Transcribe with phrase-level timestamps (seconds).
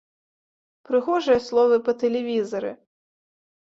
[0.87, 2.71] Прыгожыя словы па тэлевізары.